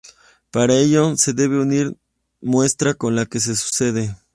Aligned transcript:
Para 0.49 0.73
ello, 0.73 1.13
se 1.15 1.31
debe 1.33 1.59
unir 1.61 1.83
cada 1.89 1.97
muestra 2.41 2.95
con 2.95 3.15
la 3.15 3.27
que 3.27 3.37
le 3.37 3.55
sucede. 3.55 4.15